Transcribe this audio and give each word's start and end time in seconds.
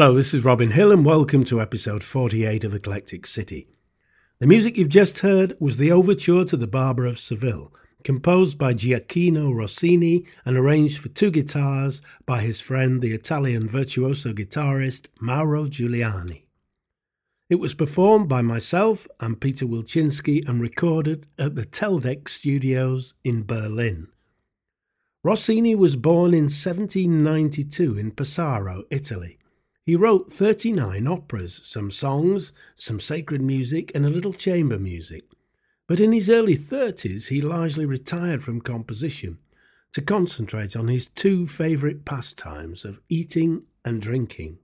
Hello, 0.00 0.14
this 0.14 0.32
is 0.32 0.44
Robin 0.44 0.70
Hill, 0.70 0.92
and 0.92 1.04
welcome 1.04 1.42
to 1.42 1.60
episode 1.60 2.04
48 2.04 2.62
of 2.62 2.72
Eclectic 2.72 3.26
City. 3.26 3.66
The 4.38 4.46
music 4.46 4.76
you've 4.76 4.88
just 4.88 5.18
heard 5.18 5.56
was 5.58 5.76
the 5.76 5.90
overture 5.90 6.44
to 6.44 6.56
The 6.56 6.68
Barber 6.68 7.04
of 7.04 7.18
Seville, 7.18 7.74
composed 8.04 8.58
by 8.58 8.74
Gioacchino 8.74 9.52
Rossini 9.52 10.24
and 10.44 10.56
arranged 10.56 10.98
for 10.98 11.08
two 11.08 11.32
guitars 11.32 12.00
by 12.26 12.42
his 12.42 12.60
friend, 12.60 13.02
the 13.02 13.12
Italian 13.12 13.68
virtuoso 13.68 14.32
guitarist 14.32 15.08
Mauro 15.20 15.64
Giuliani. 15.64 16.44
It 17.50 17.56
was 17.56 17.74
performed 17.74 18.28
by 18.28 18.40
myself 18.40 19.08
and 19.18 19.40
Peter 19.40 19.66
Wilczynski 19.66 20.48
and 20.48 20.60
recorded 20.60 21.26
at 21.40 21.56
the 21.56 21.66
Teldec 21.66 22.28
Studios 22.28 23.16
in 23.24 23.42
Berlin. 23.42 24.06
Rossini 25.24 25.74
was 25.74 25.96
born 25.96 26.34
in 26.34 26.44
1792 26.44 27.98
in 27.98 28.12
Pesaro, 28.12 28.84
Italy. 28.92 29.37
He 29.88 29.96
wrote 29.96 30.30
39 30.30 31.06
operas, 31.06 31.62
some 31.64 31.90
songs, 31.90 32.52
some 32.76 33.00
sacred 33.00 33.40
music, 33.40 33.90
and 33.94 34.04
a 34.04 34.10
little 34.10 34.34
chamber 34.34 34.78
music. 34.78 35.24
But 35.86 35.98
in 35.98 36.12
his 36.12 36.28
early 36.28 36.58
30s, 36.58 37.28
he 37.28 37.40
largely 37.40 37.86
retired 37.86 38.44
from 38.44 38.60
composition 38.60 39.38
to 39.94 40.02
concentrate 40.02 40.76
on 40.76 40.88
his 40.88 41.08
two 41.08 41.46
favourite 41.46 42.04
pastimes 42.04 42.84
of 42.84 43.00
eating 43.08 43.62
and 43.82 44.02
drinking. 44.02 44.58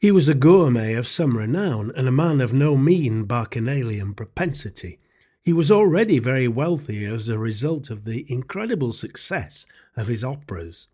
He 0.00 0.10
was 0.10 0.28
a 0.28 0.34
gourmet 0.34 0.94
of 0.94 1.06
some 1.06 1.38
renown 1.38 1.92
and 1.96 2.08
a 2.08 2.10
man 2.10 2.40
of 2.40 2.52
no 2.52 2.76
mean 2.76 3.26
bacchanalian 3.26 4.14
propensity. 4.14 4.98
He 5.40 5.52
was 5.52 5.70
already 5.70 6.18
very 6.18 6.48
wealthy 6.48 7.04
as 7.04 7.28
a 7.28 7.38
result 7.38 7.90
of 7.90 8.04
the 8.04 8.26
incredible 8.28 8.92
success 8.92 9.66
of 9.96 10.08
his 10.08 10.24
operas. 10.24 10.88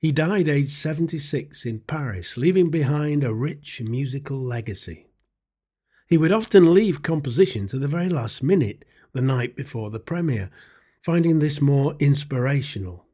He 0.00 0.12
died 0.12 0.48
aged 0.48 0.70
76 0.70 1.66
in 1.66 1.80
Paris, 1.80 2.36
leaving 2.36 2.70
behind 2.70 3.24
a 3.24 3.34
rich 3.34 3.82
musical 3.82 4.40
legacy. 4.40 5.08
He 6.06 6.16
would 6.16 6.32
often 6.32 6.72
leave 6.72 7.02
composition 7.02 7.66
to 7.66 7.78
the 7.78 7.88
very 7.88 8.08
last 8.08 8.42
minute, 8.42 8.84
the 9.12 9.20
night 9.20 9.56
before 9.56 9.90
the 9.90 9.98
premiere, 9.98 10.50
finding 11.02 11.40
this 11.40 11.60
more 11.60 11.96
inspirational. 11.98 13.06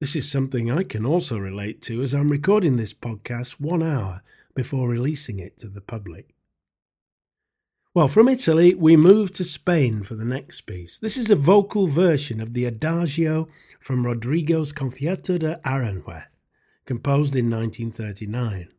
This 0.00 0.16
is 0.16 0.28
something 0.28 0.72
I 0.72 0.82
can 0.82 1.06
also 1.06 1.38
relate 1.38 1.80
to 1.82 2.02
as 2.02 2.14
I'm 2.14 2.30
recording 2.30 2.76
this 2.76 2.92
podcast 2.92 3.60
one 3.60 3.82
hour 3.82 4.22
before 4.56 4.88
releasing 4.88 5.38
it 5.38 5.56
to 5.60 5.68
the 5.68 5.80
public. 5.80 6.31
Well, 7.94 8.08
from 8.08 8.26
Italy, 8.26 8.74
we 8.74 8.96
move 8.96 9.34
to 9.34 9.44
Spain 9.44 10.02
for 10.02 10.14
the 10.14 10.24
next 10.24 10.62
piece. 10.62 10.98
This 10.98 11.18
is 11.18 11.28
a 11.28 11.36
vocal 11.36 11.88
version 11.88 12.40
of 12.40 12.54
the 12.54 12.64
Adagio 12.64 13.48
from 13.80 14.06
Rodrigo's 14.06 14.72
Concierto 14.72 15.36
de 15.36 15.60
Aranjuez, 15.62 16.24
composed 16.86 17.36
in 17.36 17.50
1939. 17.50 18.70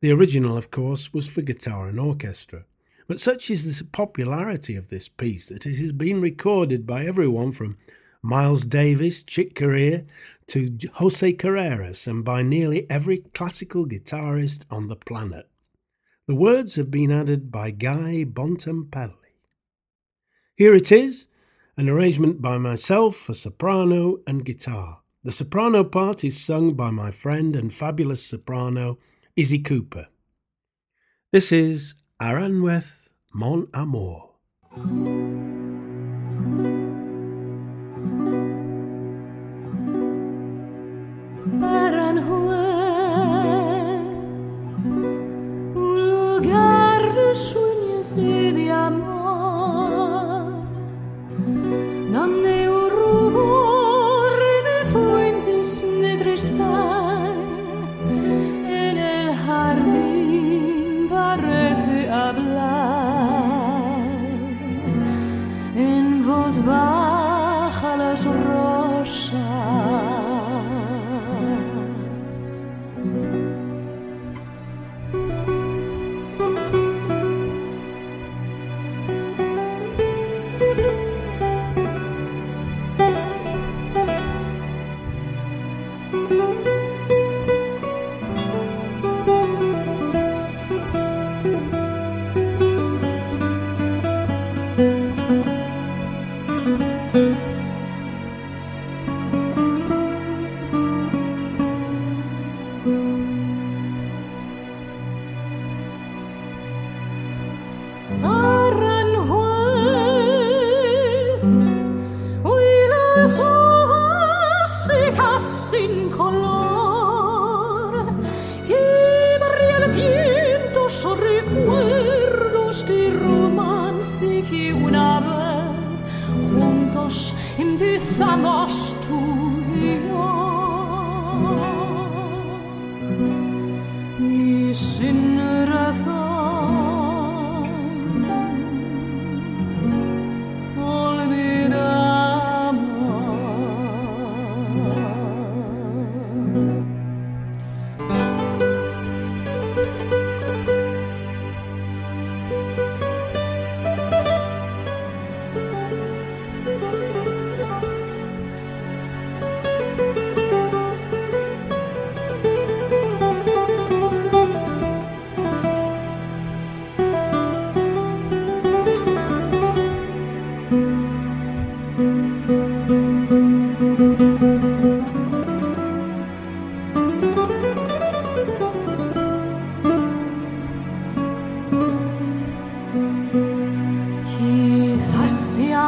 The 0.00 0.10
original, 0.10 0.56
of 0.56 0.72
course, 0.72 1.14
was 1.14 1.28
for 1.28 1.42
guitar 1.42 1.86
and 1.86 2.00
orchestra. 2.00 2.64
But 3.06 3.20
such 3.20 3.52
is 3.52 3.78
the 3.78 3.84
popularity 3.84 4.74
of 4.74 4.88
this 4.88 5.08
piece 5.08 5.46
that 5.50 5.64
it 5.64 5.76
has 5.76 5.92
been 5.92 6.20
recorded 6.20 6.84
by 6.88 7.06
everyone 7.06 7.52
from 7.52 7.78
Miles 8.20 8.64
Davis, 8.64 9.22
Chick 9.22 9.54
Corea, 9.54 10.06
to 10.48 10.76
Jose 10.94 11.34
Carreras, 11.34 12.08
and 12.08 12.24
by 12.24 12.42
nearly 12.42 12.90
every 12.90 13.18
classical 13.18 13.86
guitarist 13.86 14.64
on 14.72 14.88
the 14.88 14.96
planet. 14.96 15.48
The 16.26 16.34
words 16.34 16.76
have 16.76 16.90
been 16.90 17.12
added 17.12 17.52
by 17.52 17.70
Guy 17.70 18.24
Bontempi. 18.24 19.12
Here 20.56 20.74
it 20.74 20.90
is, 20.90 21.26
an 21.76 21.90
arrangement 21.90 22.40
by 22.40 22.56
myself 22.56 23.14
for 23.14 23.34
soprano 23.34 24.20
and 24.26 24.42
guitar. 24.42 25.02
The 25.22 25.32
soprano 25.32 25.84
part 25.84 26.24
is 26.24 26.42
sung 26.42 26.72
by 26.72 26.90
my 26.90 27.10
friend 27.10 27.54
and 27.54 27.70
fabulous 27.70 28.24
soprano, 28.24 28.98
Izzy 29.36 29.58
Cooper. 29.58 30.08
This 31.30 31.52
is 31.52 31.94
Aranjuez 32.18 33.10
Mon 33.34 33.68
Amour. 33.74 34.30
sueños 47.38 48.16
y 48.16 48.52
de 48.52 48.70
amor, 48.70 50.52
donde 52.12 52.68
un 52.70 52.90
rubor 52.90 54.32
de 54.68 54.84
fuentes 54.92 55.82
de 55.82 56.18
cristal. 56.20 57.03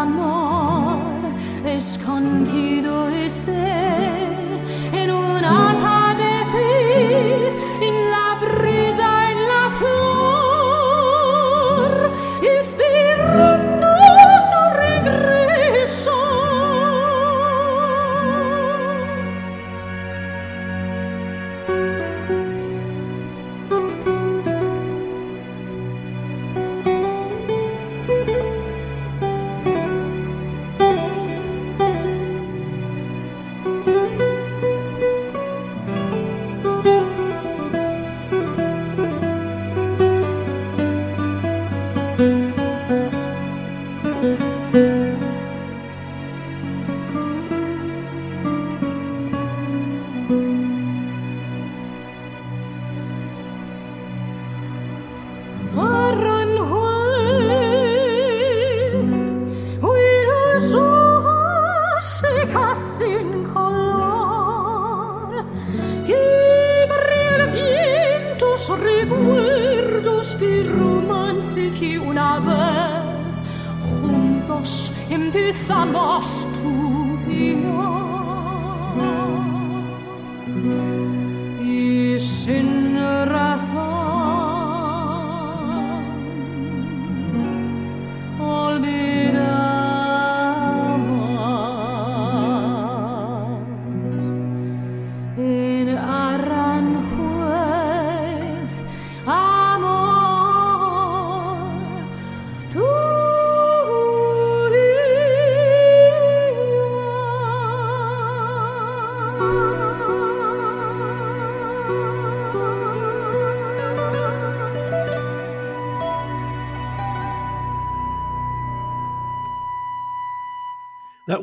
amor 0.06 1.34
escondido 1.76 3.08
esté. 3.08 4.15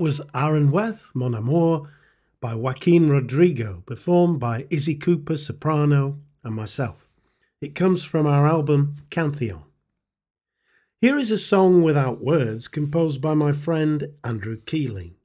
Was 0.03 0.19
Aranjuez, 0.35 0.99
Mon 1.13 1.33
Amour, 1.33 1.89
by 2.41 2.55
Joaquin 2.55 3.07
Rodrigo, 3.07 3.83
performed 3.85 4.37
by 4.37 4.67
Izzy 4.69 4.95
Cooper, 4.95 5.37
soprano, 5.37 6.19
and 6.43 6.53
myself. 6.53 7.07
It 7.61 7.73
comes 7.73 8.03
from 8.03 8.27
our 8.27 8.45
album 8.45 8.97
Cantheon. 9.09 9.63
Here 10.99 11.17
is 11.17 11.31
a 11.31 11.37
song 11.37 11.83
without 11.83 12.21
words 12.21 12.67
composed 12.67 13.21
by 13.21 13.33
my 13.33 13.53
friend 13.53 14.09
Andrew 14.25 14.57
Keeling. 14.65 15.15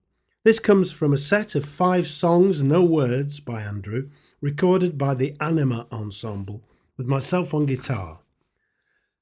This 0.45 0.61
comes 0.61 0.93
from 0.93 1.13
a 1.13 1.19
set 1.19 1.57
of 1.57 1.65
five 1.65 2.07
songs, 2.07 2.63
no 2.63 2.85
words, 2.85 3.41
by 3.41 3.63
Andrew, 3.63 4.11
recorded 4.41 4.97
by 4.97 5.15
the 5.15 5.35
Anima 5.41 5.89
Ensemble 5.91 6.63
with 6.97 7.09
myself 7.09 7.53
on 7.53 7.67
guitar. 7.67 8.21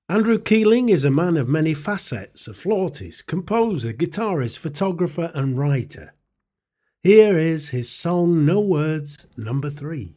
Andrew 0.08 0.38
Keeling 0.38 0.88
is 0.88 1.04
a 1.04 1.10
man 1.10 1.36
of 1.36 1.48
many 1.48 1.74
facets, 1.74 2.46
a 2.46 2.54
flautist, 2.54 3.26
composer, 3.26 3.92
guitarist, 3.92 4.56
photographer, 4.56 5.32
and 5.34 5.58
writer. 5.58 6.14
Here 7.02 7.36
is 7.36 7.70
his 7.70 7.90
song 7.90 8.46
No 8.46 8.60
Words, 8.60 9.26
number 9.36 9.68
three. 9.68 10.14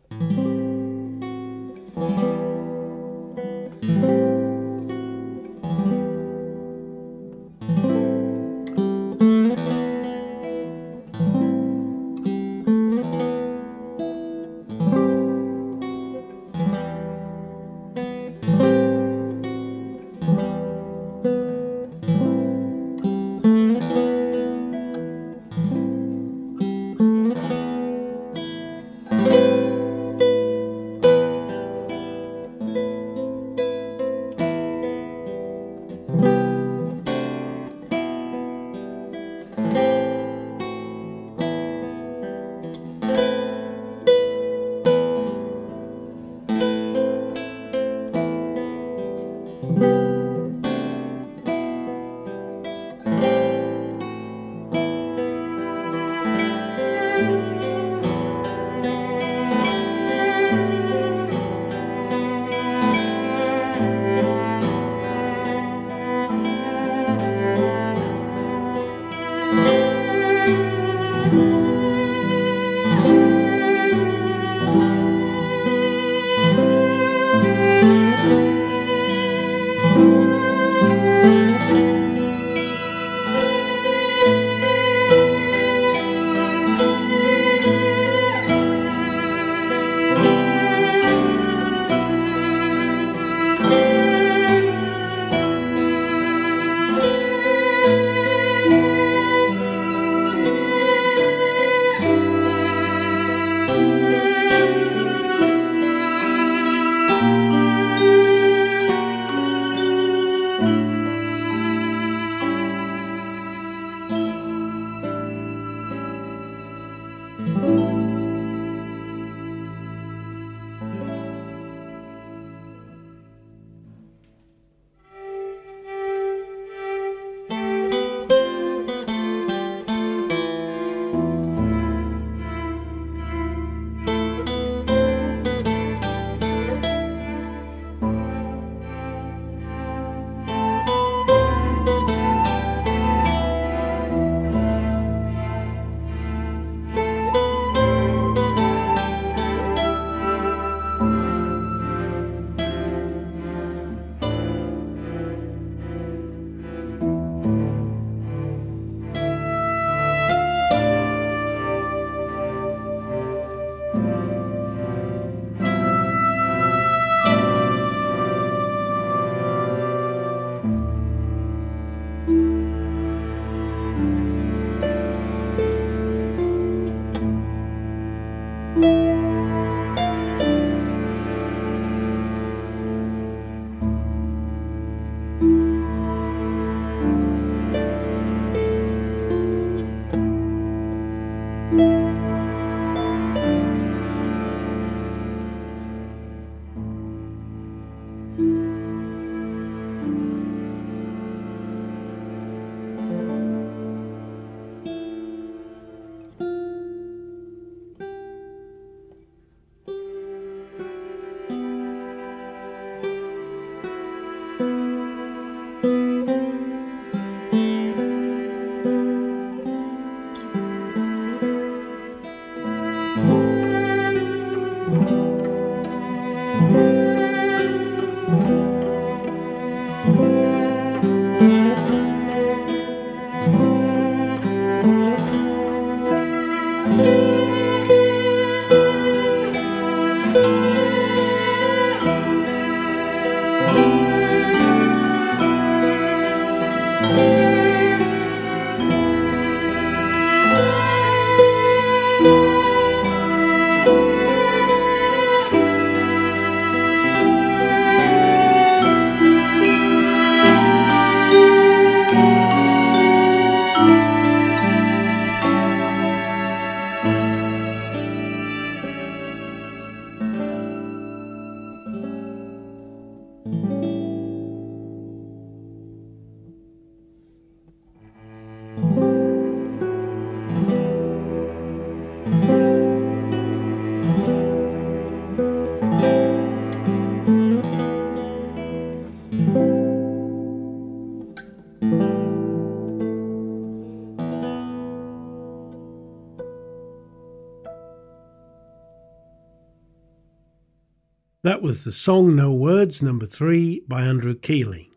That 301.49 301.63
was 301.63 301.83
the 301.83 301.91
song 301.91 302.35
No 302.35 302.53
Words, 302.53 303.01
number 303.01 303.25
three, 303.25 303.81
by 303.87 304.03
Andrew 304.03 304.35
Keeling. 304.35 304.91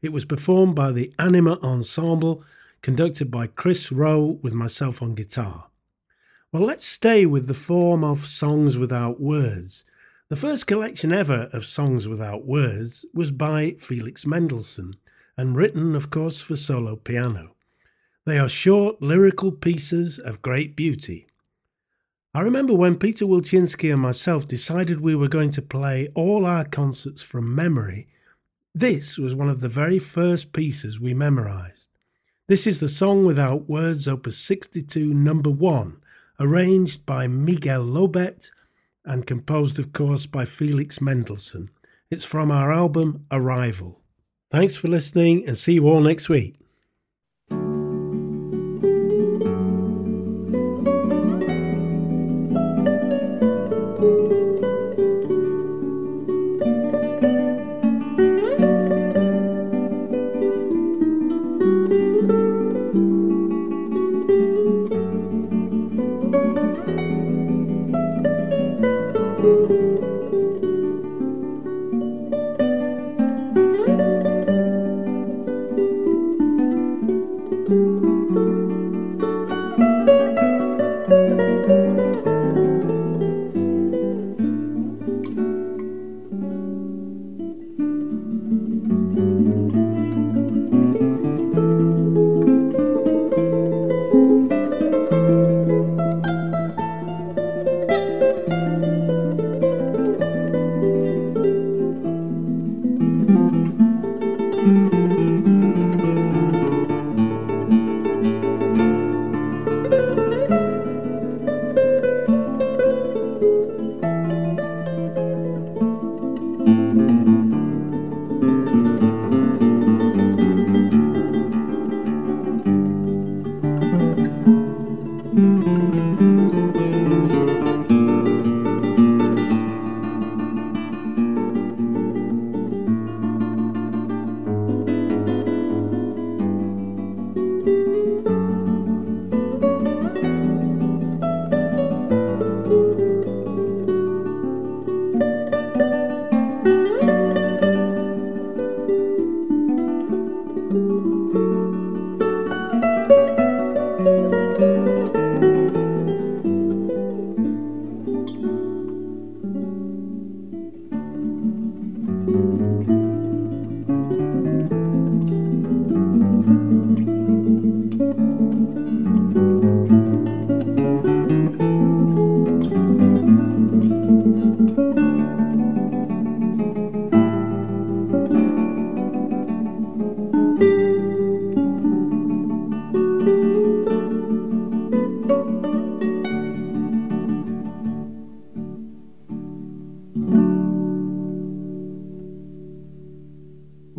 It 0.00 0.10
was 0.10 0.24
performed 0.24 0.74
by 0.74 0.90
the 0.90 1.12
Anima 1.18 1.58
Ensemble, 1.62 2.42
conducted 2.80 3.30
by 3.30 3.46
Chris 3.46 3.92
Rowe 3.92 4.38
with 4.40 4.54
myself 4.54 5.02
on 5.02 5.14
guitar. 5.14 5.68
Well, 6.50 6.62
let's 6.62 6.86
stay 6.86 7.26
with 7.26 7.46
the 7.46 7.52
form 7.52 8.04
of 8.04 8.26
songs 8.26 8.78
without 8.78 9.20
words. 9.20 9.84
The 10.30 10.36
first 10.36 10.66
collection 10.66 11.12
ever 11.12 11.50
of 11.52 11.66
songs 11.66 12.08
without 12.08 12.46
words 12.46 13.04
was 13.12 13.30
by 13.30 13.72
Felix 13.78 14.24
Mendelssohn 14.26 14.96
and 15.36 15.58
written, 15.58 15.94
of 15.94 16.08
course, 16.08 16.40
for 16.40 16.56
solo 16.56 16.96
piano. 16.96 17.54
They 18.24 18.38
are 18.38 18.48
short 18.48 19.02
lyrical 19.02 19.52
pieces 19.52 20.18
of 20.18 20.40
great 20.40 20.74
beauty. 20.74 21.27
I 22.38 22.42
remember 22.42 22.72
when 22.72 22.98
Peter 22.98 23.24
Wilczynski 23.26 23.92
and 23.92 24.00
myself 24.00 24.46
decided 24.46 25.00
we 25.00 25.16
were 25.16 25.26
going 25.26 25.50
to 25.50 25.60
play 25.60 26.06
all 26.14 26.46
our 26.46 26.64
concerts 26.64 27.20
from 27.20 27.52
memory, 27.52 28.06
this 28.72 29.18
was 29.18 29.34
one 29.34 29.50
of 29.50 29.60
the 29.60 29.68
very 29.68 29.98
first 29.98 30.52
pieces 30.52 31.00
we 31.00 31.14
memorized. 31.14 31.88
This 32.46 32.64
is 32.64 32.78
the 32.78 32.88
Song 32.88 33.24
Without 33.24 33.68
Words, 33.68 34.06
Opus 34.06 34.38
62, 34.38 35.12
number 35.12 35.50
1 35.50 36.00
arranged 36.38 37.04
by 37.04 37.26
Miguel 37.26 37.84
Llobet 37.84 38.52
and 39.04 39.26
composed, 39.26 39.80
of 39.80 39.92
course, 39.92 40.26
by 40.26 40.44
Felix 40.44 41.00
Mendelssohn. 41.00 41.70
It's 42.08 42.24
from 42.24 42.52
our 42.52 42.72
album 42.72 43.26
Arrival. 43.32 44.00
Thanks 44.48 44.76
for 44.76 44.86
listening 44.86 45.44
and 45.44 45.58
see 45.58 45.72
you 45.72 45.88
all 45.88 46.00
next 46.00 46.28
week. 46.28 46.57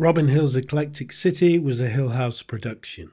Robin 0.00 0.28
Hill's 0.28 0.56
Eclectic 0.56 1.12
City 1.12 1.58
was 1.58 1.82
a 1.82 1.88
Hill 1.90 2.08
House 2.08 2.42
production. 2.42 3.12